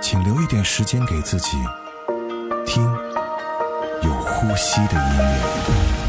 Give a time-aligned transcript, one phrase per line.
[0.00, 1.58] 请留一点时间给自己，
[2.64, 2.84] 听
[4.02, 6.07] 有呼吸的音乐。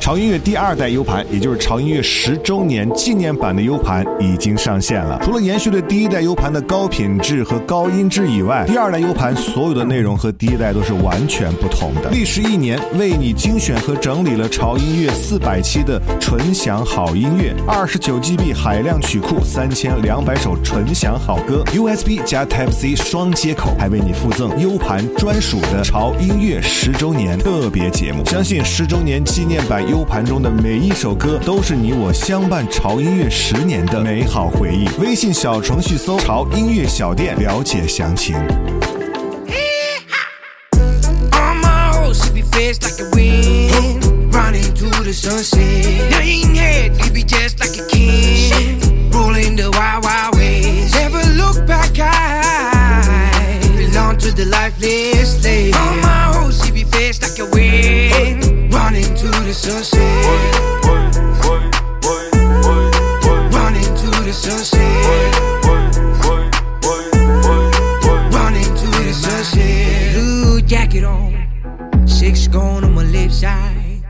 [0.00, 5.18] 潮音乐第二代 U 盘，也就是潮音乐十周年纪念版的 U 盘已经上线了。
[5.22, 12.08] 除了延续了第一代 U 盘的高品质和高音质以外，第二代 U 盘所有的内容和第一代都是完全不同的。
[12.10, 28.24] 历时一年，为你精选和整理了潮音乐四百期的纯享好音乐，二十九 GB 海量曲库，三千两百首纯享好歌，USB 加 Type C 双接口，还为你附赠 U 盘专属的潮音乐十周年特别节目。
[28.24, 30.08] 相信十周年纪念版 U。
[30.08, 34.88] 盘中的每一首歌都是你我相伴潮音乐十年的美好回忆。
[34.98, 38.34] 微信小程序搜“潮音乐小店”了解详情。
[54.38, 54.68] the
[59.52, 60.02] sunset.
[63.52, 65.34] Running to the sunset.
[68.32, 70.14] Running to the sunset.
[70.14, 74.02] Blue jacket on, six gone on my left side.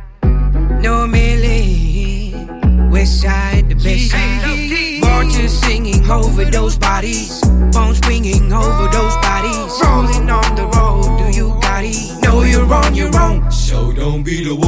[0.83, 5.00] No million, west side, the best side.
[5.00, 7.41] Vultures singing over those bodies,
[7.72, 9.81] bones swinging over those bodies.
[9.83, 12.22] Rolling on the road, do you got it?
[12.22, 14.68] Know you're on your own, so don't be the walking dead.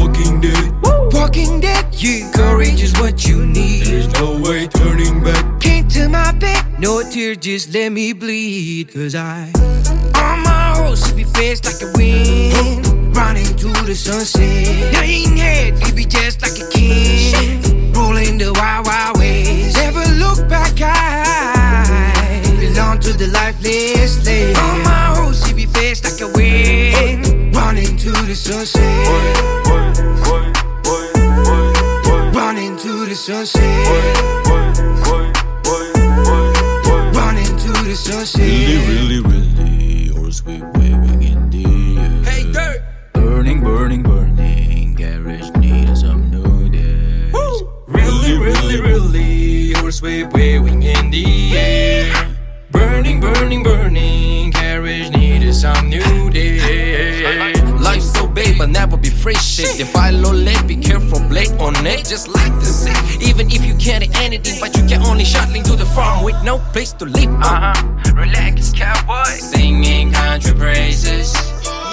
[2.00, 2.32] Dead.
[2.32, 3.84] Courage is what you need.
[3.84, 5.60] There's no way turning back.
[5.60, 8.90] Came to my bed, no tears, just let me bleed.
[8.90, 9.52] Cause I,
[10.14, 13.14] on my horse, sleepy face like a wind.
[13.14, 14.94] Running to the sunset.
[14.94, 17.92] Lying head, you be just like a king.
[17.92, 19.74] Rolling the wild, wild ways.
[19.74, 24.56] Never look back, I belong to the lifeless land.
[24.56, 27.54] On my horse, sleepy face like a wind.
[27.54, 29.69] Running to the sunset.
[33.20, 33.62] Sunset.
[37.14, 38.40] Running to the sunset.
[38.40, 42.24] Really, really, really, horse whip waving in the air.
[42.24, 42.82] Hey, dirt.
[43.12, 44.94] Burning, burning, burning.
[44.94, 47.34] Garage needs some new days.
[47.88, 52.36] Really, really, really, horse whip waving in the air.
[52.70, 54.50] Burning, burning, burning.
[54.52, 56.30] Carriage needed some new
[59.20, 59.80] free shit.
[59.80, 62.04] If I low late, be careful, blade on it.
[62.06, 62.96] Just like the sea.
[63.28, 66.42] Even if you can't eat anything, but you can only shuttling to the farm with
[66.42, 67.30] no place to live.
[67.40, 68.12] Uh huh.
[68.14, 69.24] Relax, cowboy.
[69.52, 71.34] Singing country praises.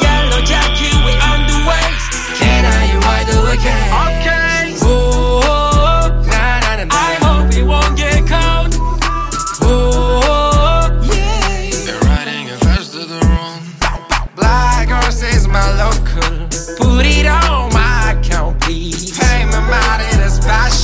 [0.02, 2.12] Yellow jacket, we on the waist.
[2.40, 4.22] Can I ride the again?
[4.22, 4.47] Okay.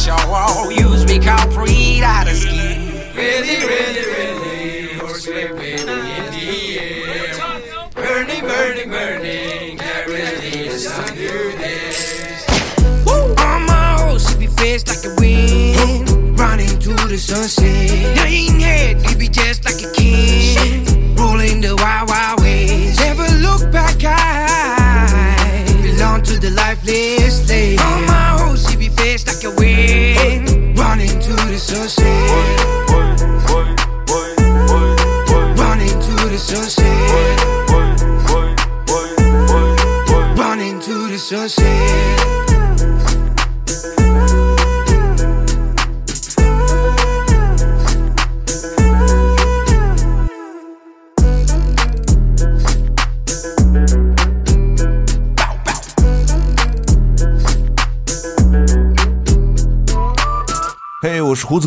[0.07, 0.71] A special.
[0.71, 2.91] Use me complete out of ski.
[3.15, 4.99] Really, really, really.
[4.99, 7.89] Horse whip in the air.
[7.93, 9.77] Burning, burning, burning.
[9.77, 12.47] Get ready to sun do this.
[13.07, 16.39] On my horse, sleepy face like a wind.
[16.39, 18.17] Running to the sunset.
[18.17, 21.15] Lying head, you be just like a king.
[21.15, 22.99] Rolling the wild, wild ways.
[22.99, 27.32] Never look back, I belong to the lifeless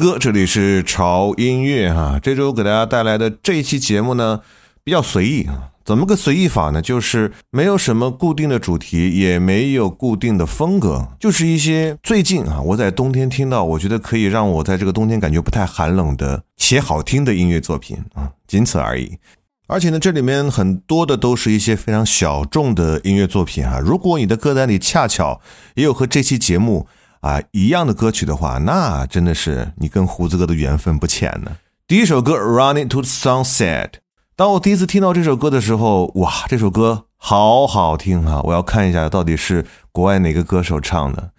[0.06, 2.20] 歌，这里是潮音乐哈。
[2.22, 4.40] 这周给大家带来的这一期节目呢，
[4.84, 5.70] 比较随意啊。
[5.84, 6.80] 怎么个随意法呢？
[6.80, 19.18] 就是没有什么固定的主题，也没有固定的风格，就是一些最近啊，我在冬天听到，我觉得可以让我在这个冬天感觉不太寒冷的且好听的音乐作品啊，仅此而已。
[19.66, 23.80] 而且呢，这里面很多的都是一些非常小众的音乐作品啊。
[23.84, 25.40] 如果你的歌单里恰巧
[25.74, 26.86] 也有和这期节目
[27.20, 31.56] 啊一样的歌曲的话，那真的是你跟胡子哥的缘分不浅呢。
[31.86, 33.86] 第一首歌《Running to the Sunset》，
[34.34, 38.40] 当我第一次听到这首歌的时候，哇，这首歌好好听啊！
[38.44, 41.30] 我要看一下到底是国外哪个歌手唱的。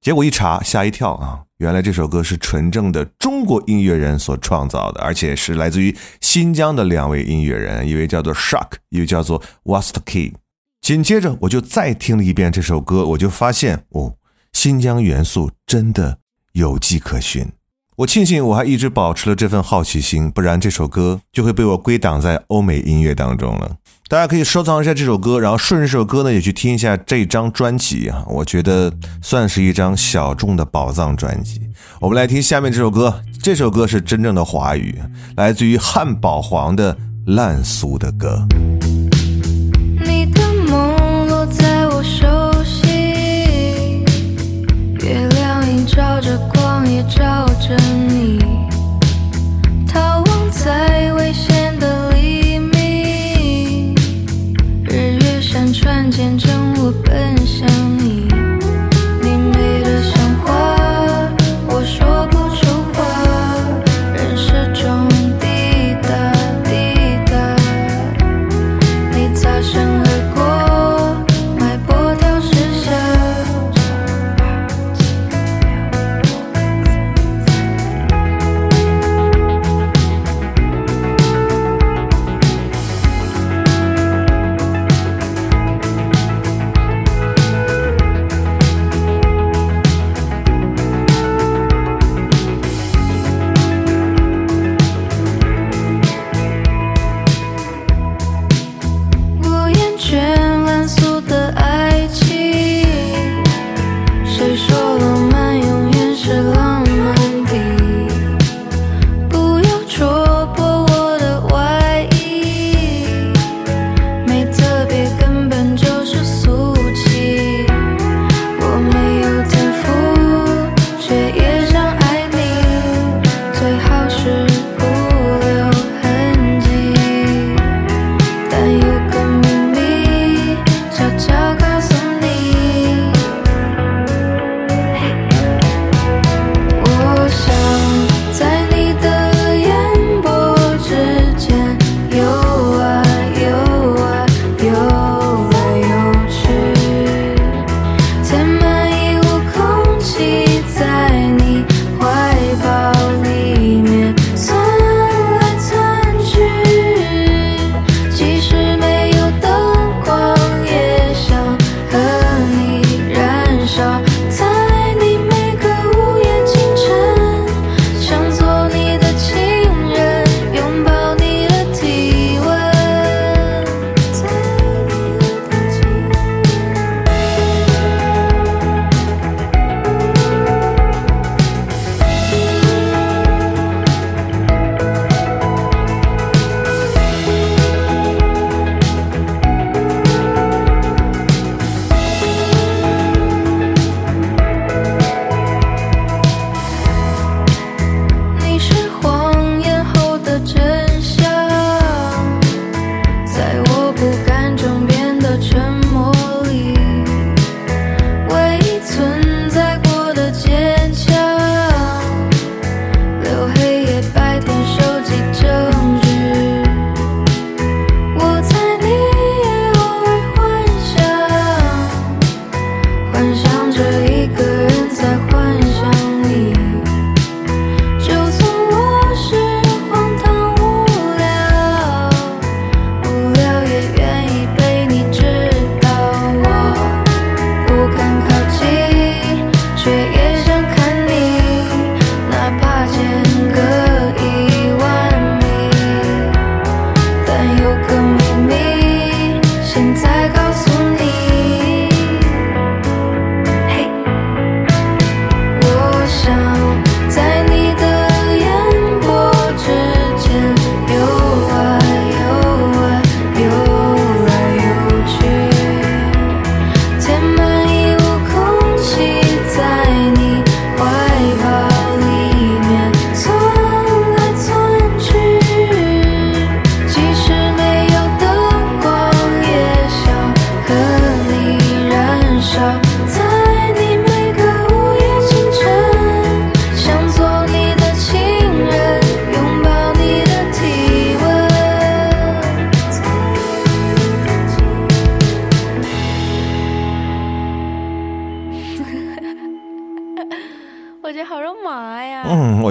[0.00, 1.40] 结果一查，吓一跳啊！
[1.58, 10.32] 原来这首歌是纯正的中国音乐人所创造的，而且是来自于新疆的两位音乐人，一位叫做 Shark，一位叫做 Wast Key。
[10.80, 14.14] 紧接着我就再听了一遍这首歌，我就发现哦，
[14.62, 16.18] 新疆元素真的
[16.52, 17.50] 有迹可循。
[17.96, 23.76] 我庆幸我还一直保持了这份好奇心，不然这首歌就会被我归档在欧美音乐当中了。
[24.06, 28.92] 大家可以收藏一下这首歌，然后顺着这首歌呢也去听一下这张专辑啊，我觉得
[29.22, 31.62] 算是一张小众的宝藏专辑。
[31.98, 35.00] 我们来听下面这首歌，这首歌是真正的华语，
[35.36, 36.94] 来自于汉堡黄的
[37.34, 38.46] 《烂俗的歌》。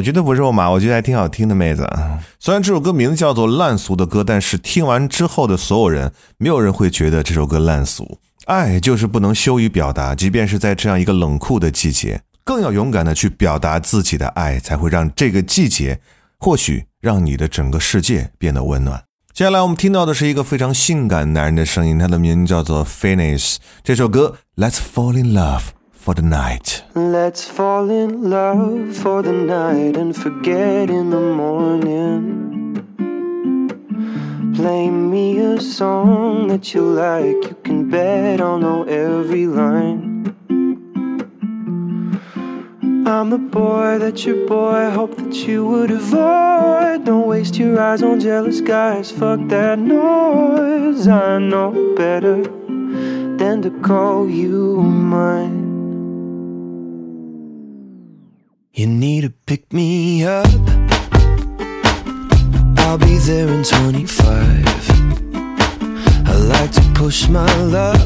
[0.09, 1.87] 觉得不肉麻，我觉得还挺好听的，妹子。
[2.39, 8.17] 虽然这首歌名字叫做烂俗的歌，但是听完之后的所有人，没有人会觉得这首歌烂俗。
[8.45, 15.99] 爱就是不能羞于表达，即便是在这样一个冷酷的季节，更要勇敢的去表达自己的爱，才会让这个季节，
[16.39, 19.03] 或许让你的整个世界变得温暖。
[19.31, 23.57] 接下来我们听到的是一个非常性感男人的声音，他的名字叫做 Finish。
[23.83, 25.65] 这首歌《Let's Fall in Love
[25.99, 32.15] for the Night》。Let's fall in love for the night and forget in the morning.
[34.55, 40.07] Play me a song that you like, you can bet I'll know every line.
[43.05, 47.05] I'm the boy that your boy hoped that you would avoid.
[47.05, 51.07] Don't waste your eyes on jealous guys, fuck that noise.
[51.07, 52.43] I know better
[53.39, 55.58] than to call you mine.
[58.79, 60.47] You need to pick me up.
[62.77, 64.29] I'll be there in 25.
[66.25, 67.99] I like to push my luck.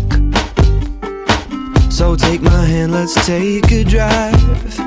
[1.92, 4.80] So take my hand, let's take a drive.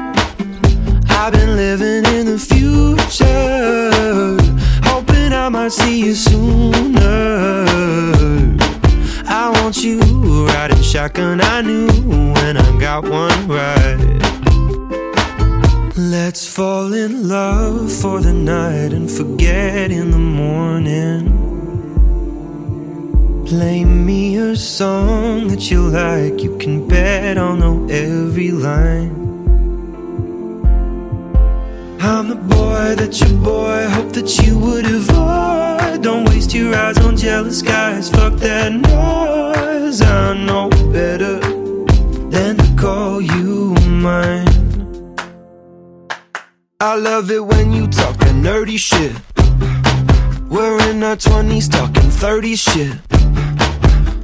[1.08, 3.86] I've been living in the future,
[4.82, 7.64] hoping I might see you sooner.
[9.28, 10.00] I want you
[10.48, 11.40] riding shotgun.
[11.40, 11.86] I knew
[12.32, 14.45] when I got one right.
[15.98, 21.24] Let's fall in love for the night and forget in the morning.
[23.46, 29.08] Play me a song that you like, you can bet I'll know every line.
[31.98, 36.02] I'm the boy that your boy hoped that you would avoid.
[36.02, 39.45] Don't waste your eyes on jealous guys, fuck that noise.
[46.96, 49.12] I love it when you talk that nerdy shit.
[50.48, 52.96] We're in our 20s talking 30s shit.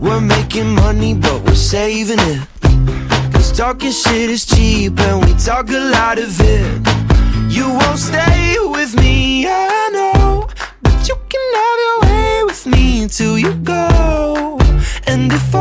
[0.01, 2.49] We're making money, but we're saving it.
[3.31, 6.65] Cause talking shit is cheap and we talk a lot of it.
[7.53, 10.49] You won't stay with me, I know.
[10.81, 14.59] But you can have your way with me until you go.
[15.07, 15.55] And if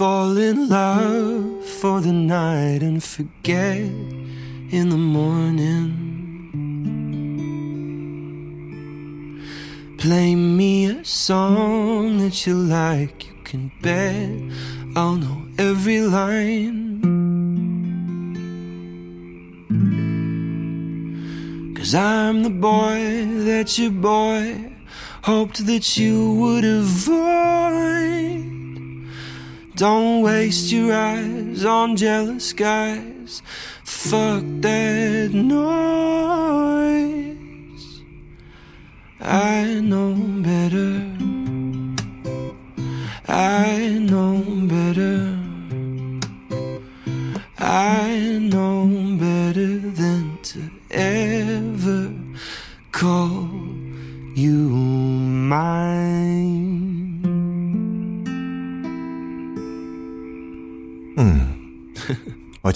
[0.00, 5.92] fall in love for the night and forget in the morning.
[9.98, 14.30] Play me a song that you like, you can bet
[14.96, 17.02] I'll know every line.
[21.76, 24.72] Cause I'm the boy that your boy
[25.24, 28.59] hoped that you would avoid.
[29.80, 33.40] Don't waste your eyes on jealous guys.
[33.82, 37.19] Fuck that noise.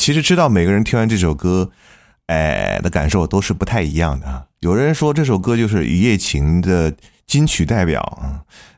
[0.04, 1.70] 其实知道每个人听完这首歌，
[2.26, 4.44] 哎的感受都是不太一样的啊。
[4.60, 6.92] 有人说这首歌就是一夜情的
[7.26, 8.02] 金曲代表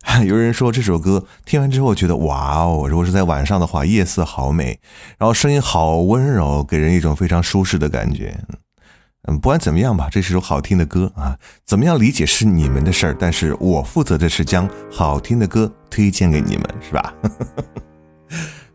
[0.04, 4.78] 啊， 有人说这首歌听完之后觉得哇哦，如果是在晚上的话，夜色好美，
[5.18, 8.38] 然后声音好温柔，给人一种非常舒适的感觉。
[9.26, 17.12] 嗯，不管怎么样吧，这是首好听的歌啊，怎么样理解是你们的事儿，但是我负责的是将好听的歌推荐给你们，是吧？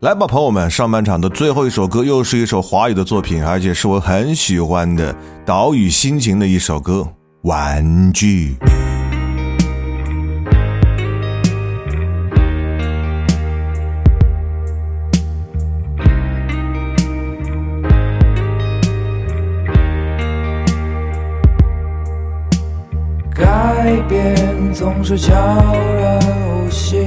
[0.02, 5.14] 来吧，朋友们，上半场的最后一首歌又是一首华语的作品，而且是我很喜欢的
[5.46, 7.06] 岛屿心情的一首歌
[7.48, 8.56] 《玩具》。
[23.32, 26.18] 改变总是悄然
[26.48, 27.06] 无息，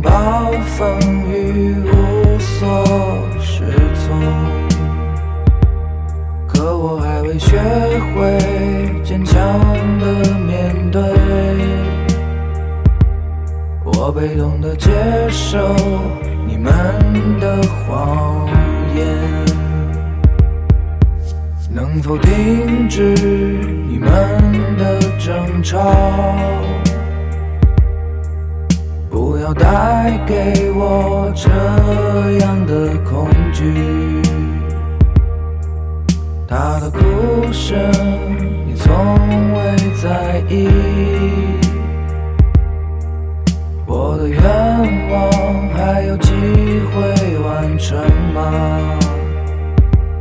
[0.00, 0.98] 暴风
[1.30, 2.84] 雨无所
[3.40, 3.62] 适
[3.94, 4.20] 从。
[6.46, 7.58] 可我还未学
[8.14, 8.38] 会
[9.02, 9.36] 坚强
[9.98, 11.02] 的面对，
[13.84, 14.90] 我被动的接
[15.30, 15.58] 受
[16.46, 16.72] 你们
[17.40, 18.46] 的谎
[18.96, 19.06] 言。
[21.70, 23.14] 能否停止
[23.88, 24.08] 你们
[24.78, 25.78] 的争吵？
[29.48, 31.48] 要带给我这
[32.44, 34.20] 样的恐惧，
[36.46, 37.80] 他的哭声
[38.66, 38.94] 你从
[39.54, 40.68] 未在意，
[43.86, 44.38] 我的愿
[45.10, 46.30] 望还有机
[46.92, 47.98] 会完成
[48.34, 48.98] 吗？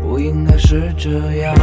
[0.02, 1.10] 不应该是这
[1.42, 1.54] 样。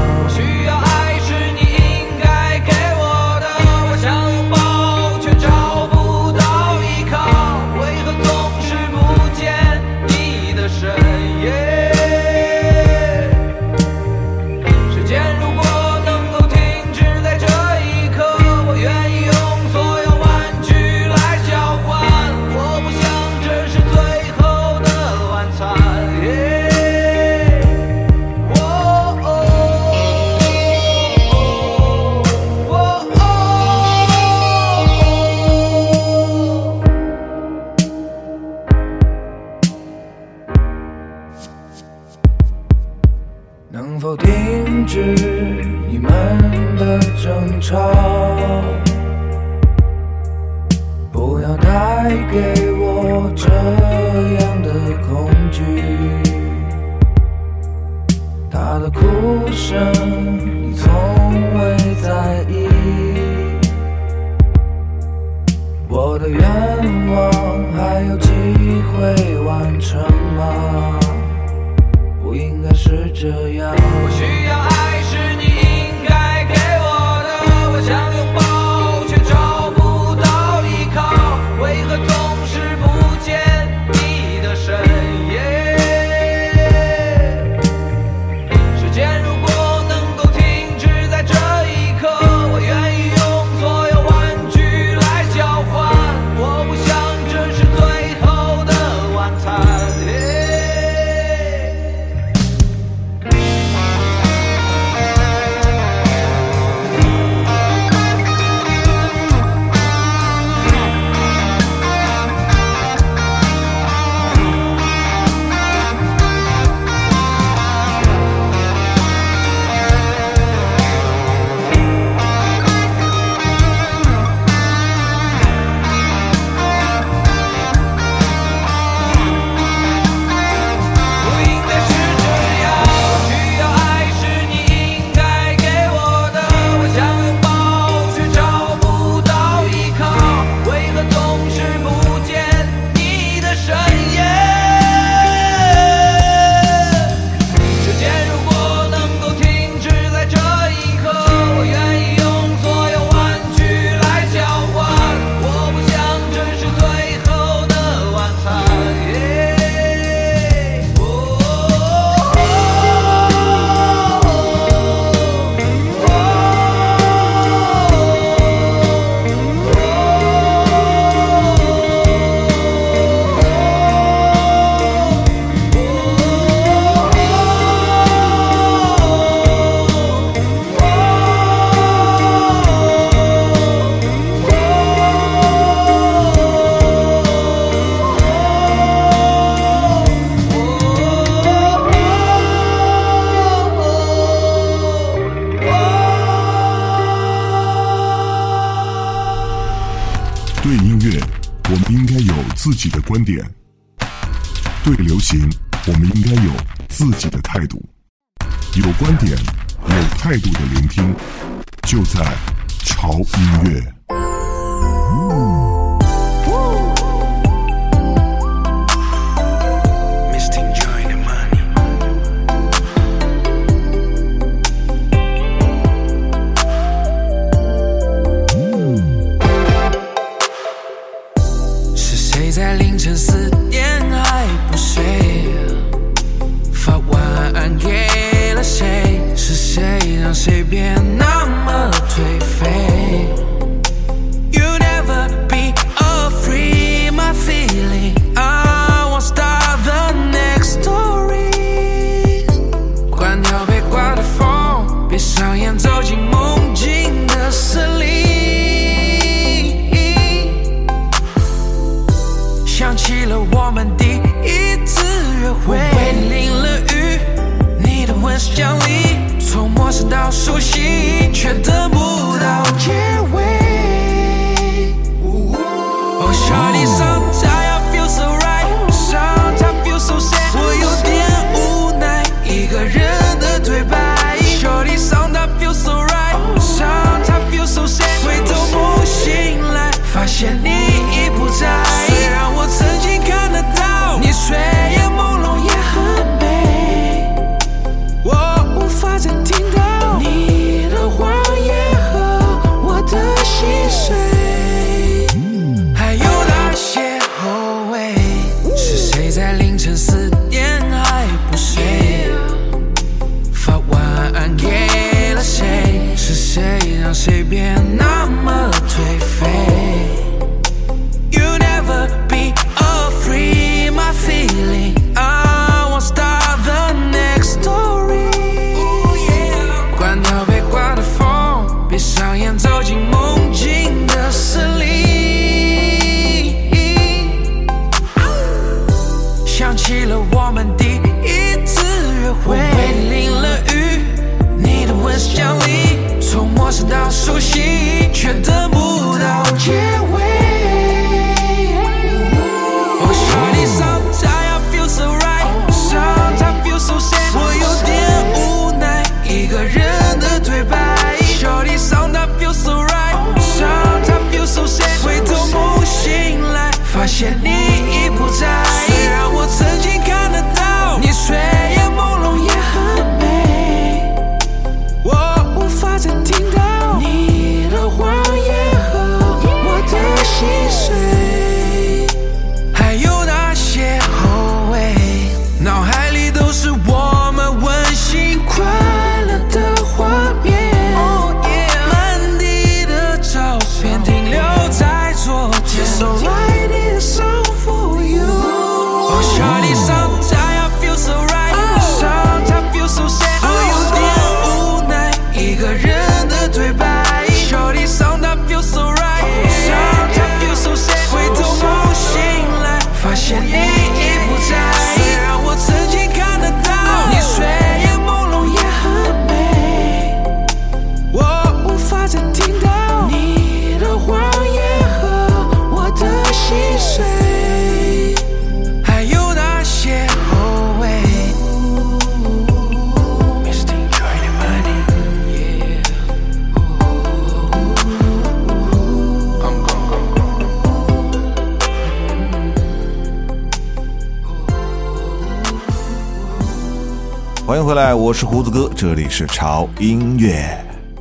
[448.15, 450.57] 是胡子哥，这里是潮音乐。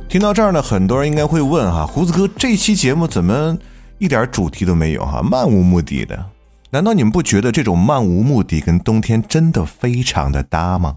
[0.08, 3.56] 听到这儿呢，很多人应该会问哈，胡子哥这期节目怎么
[3.98, 6.26] 一点主题都没有哈，漫无目的的？
[6.70, 10.96] 难道你们不觉得这种漫无目的跟冬天真的非常的搭吗？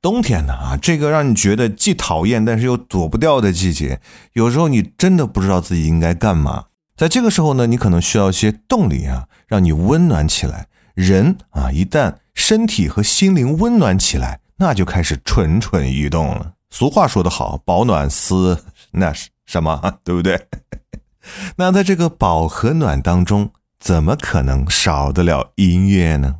[0.00, 4.00] 冬天呢啊，这个让你觉得既讨厌但是又躲不掉的季节，
[4.32, 6.64] 有时候你真的不知道自己应该干嘛。
[6.96, 10.68] 在这个时候呢，你可能需要一些动力啊，让你温暖起来。
[10.94, 16.52] 人啊，一旦身体和心灵温暖起来，那就开始蠢蠢欲动了。
[16.70, 20.46] 俗话说得好，保暖思 那是什么， 对不对？
[21.56, 26.36] 那在这个饱和暖当中，怎么可能少得了音乐呢？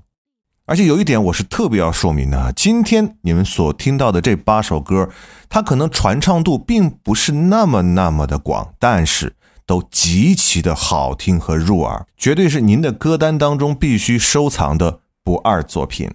[0.66, 5.08] 而且有一点我是特别要说明的，今天你们所听到的这八首歌，
[5.48, 16.10] 它可能传唱度并不是那么那么的广，但是都极其的好听和入耳，绝对是您的歌单当中必须收藏的不二作品。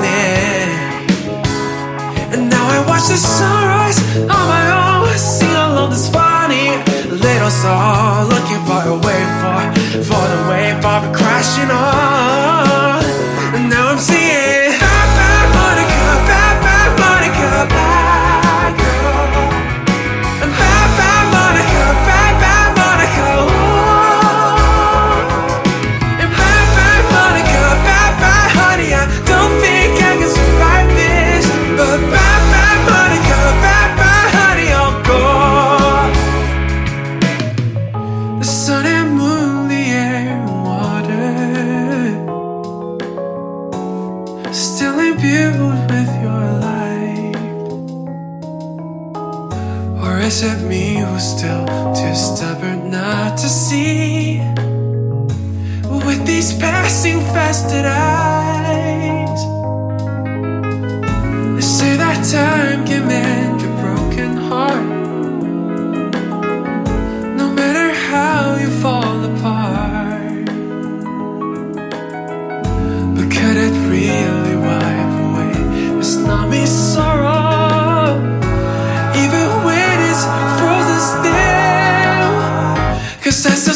[0.00, 0.68] Glistening.
[2.32, 6.68] And now I watch the sunrise on my own, sing along this funny
[7.10, 9.60] little song, looking for a way for,
[10.08, 12.69] for the wave of crashing on.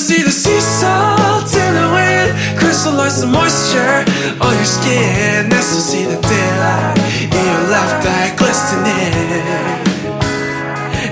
[0.05, 2.29] See the sea salt in the wind
[2.61, 4.05] Crystallize the moisture
[4.37, 6.99] on your skin I still see the daylight
[7.33, 9.17] in your left eye glistening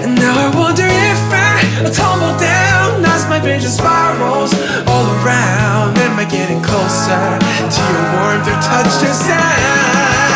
[0.05, 4.53] And now I wonder if I tumble down As my vision spirals
[4.85, 7.25] all around Am I getting closer
[7.73, 10.32] to your warmth, your touch and sound?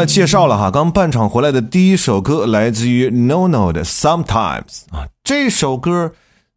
[0.00, 6.12] 我刚才忘了介绍了哈，刚半场回来的第一首歌来自于 No No 的 Sometimes 啊，这首歌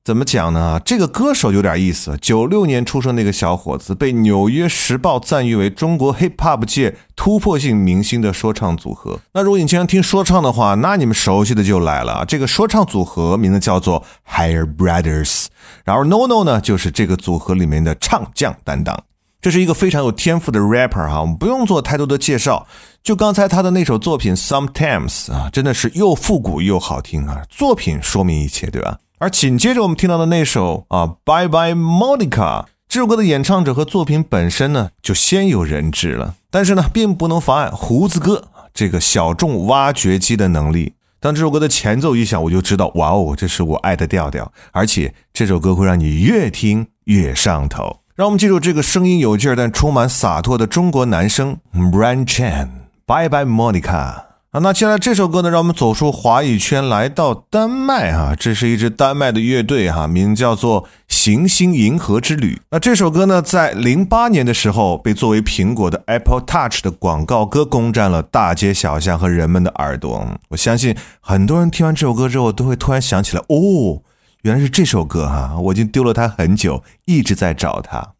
[0.06, 0.80] 怎么讲呢？
[0.86, 9.20] 这个歌手有点意思，九六年出生那个小伙子，被《纽约时报》赞誉为中国 Hip Hop 界突破性明星的说唱组合。
[9.34, 15.48] 那如果你经常听说唱的话，那你们熟悉的就来了啊，这个说唱组合名字叫做 Higher Brothers，
[15.84, 19.04] 然后 No No 呢就是这个组合里面的唱将担当。
[19.44, 22.66] 这是一个非常有天赋的 rapper 哈，我们不用做太多的介绍，
[23.04, 29.00] 就刚才他的那首作品 Sometimes 啊，真的是又复古又好听啊，作品说明一切，对吧？
[29.18, 40.94] 而紧接着我们听到的那首啊 Bye Bye Monica 这首歌的演唱者和作品本身呢，就鲜有人知了，但是呢，并不能妨碍胡子哥这个小众挖掘机的能力。
[41.20, 48.03] 当这首歌的前奏一响，我就知道，哇哦，这是我爱的调调，而且这首歌会让你越听越上头。
[48.16, 54.26] 让我们记住这个声音有劲儿但充满洒脱的中国男生 Bran Chan，Bye Bye Monica 啊。
[54.62, 58.36] 那接下来这首歌呢，让我们走出华语圈，来到丹麦啊。
[58.40, 62.62] 这是一支丹麦的乐队哈，名叫做行星银河之旅。
[62.70, 70.24] 那这首歌呢，在零八年的时候被作为苹果的 Apple Touch 的广告歌攻占了大街小巷和人们的耳朵。
[70.50, 74.04] 我相信很多人听完这首歌之后，都会突然想起来哦。
[74.44, 78.16] 原来是这首歌哈，我已经丢了它很久，一直在找它。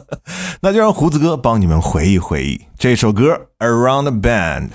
[0.62, 4.70] 那就让胡子哥帮你们回忆回忆这首歌《Around the Band》。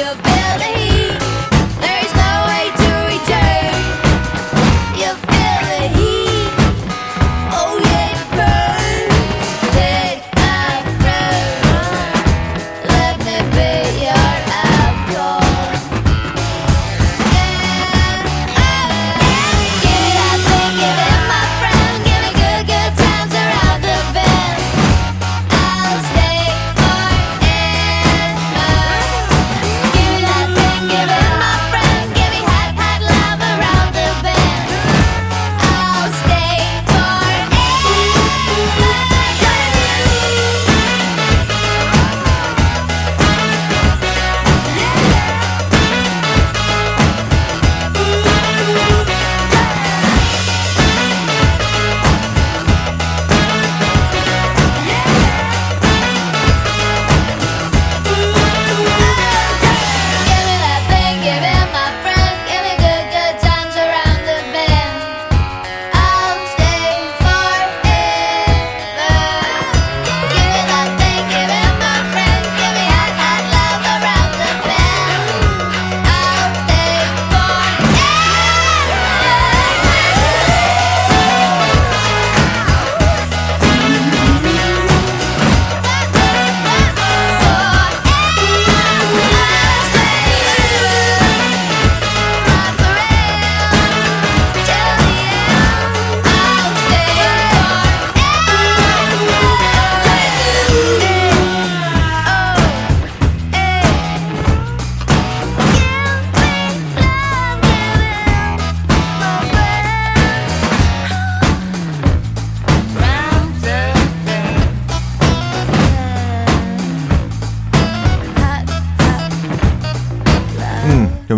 [0.00, 0.29] your back.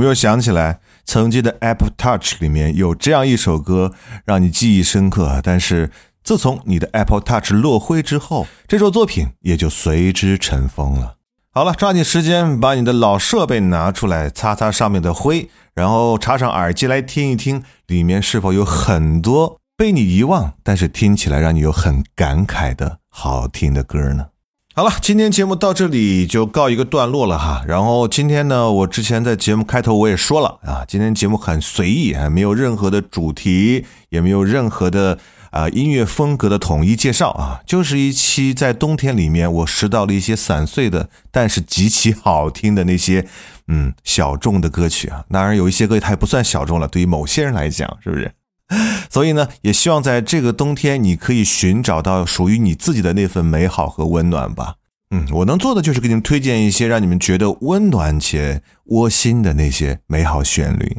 [0.03, 3.93] 没有想起来曾经的 Apple Touch 里面有这样一首歌
[4.25, 5.41] 让你记忆深刻？
[5.45, 5.93] 但是
[6.25, 11.19] 自从你的 Apple Touch 落灰之后，这首作品也就随之尘封了。
[11.53, 24.27] 好了，抓紧时间把你的老设备拿出来，擦擦上面的灰，然后插上耳机来听一听，里面是否有很多被你遗忘，但是听起来让你有很感慨的好听的歌呢？
[24.75, 27.63] 好了，今天节目到这里就告一个段落了哈。
[27.69, 35.19] 然后今天呢，我之前在节目开头我也说了啊，今天节目很随意啊，没有任何的主题，也没有任何的
[35.51, 43.27] 啊音乐风格的统一介绍啊，就是一期在冬天里面我拾到了一些散碎的，但是极其好听的那些
[43.69, 45.23] 嗯小众的歌曲啊。
[45.31, 48.33] 当然有一些歌它也不算小众了，对于某些人来讲，是不是？
[49.11, 54.77] 所以呢，也希望在这个冬天，你可以寻找到属于你自己的那份美好和温暖吧。
[55.15, 60.97] 嗯，我能做的就是给你们推荐一些让你们觉得温暖且窝心的那些美好旋律。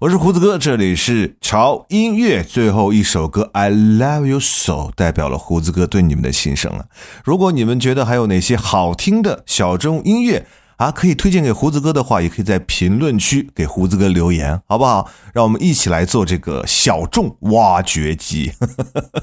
[0.00, 6.88] 我是胡子哥，这里是潮音乐，最后一首歌《I Love You So》代表了胡子哥对你们的心声了。
[7.24, 10.46] 如果你们觉得还有哪些好听的小众音乐，
[10.76, 15.10] 啊，可以推荐给胡子哥的话，也可以在评论区给胡子哥留言，好不好？
[15.32, 18.52] 让我们一起来做这个小众挖掘机。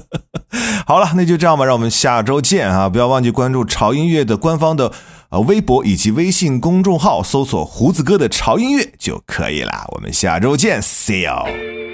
[0.86, 2.88] 好了，那就这样吧，让我们下周见啊！
[2.88, 4.92] 不要忘记关注潮音乐的官方的
[5.30, 9.88] 呃微博以及微信公众号，搜索胡子哥的潮音乐就可以了。
[9.92, 11.93] 我们下周见，See you。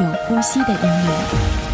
[0.00, 1.69] 有呼吸的音乐。